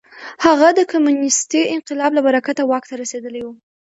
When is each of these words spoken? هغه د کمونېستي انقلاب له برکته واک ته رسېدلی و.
هغه 0.45 0.67
د 0.77 0.79
کمونېستي 0.91 1.61
انقلاب 1.75 2.11
له 2.17 2.21
برکته 2.27 2.61
واک 2.69 2.83
ته 2.89 2.93
رسېدلی 3.01 3.41
و. 3.43 3.47